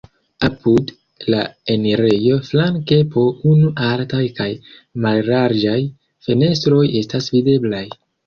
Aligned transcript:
Apud 0.45 0.91
la 1.33 1.41
enirejo 1.73 2.37
flanke 2.47 2.97
po 3.15 3.25
unu 3.51 3.69
altaj 3.89 4.23
kaj 4.41 4.49
mallarĝaj 5.05 5.77
fenestroj 6.29 6.83
estas 7.03 7.29
videblaj. 7.37 7.85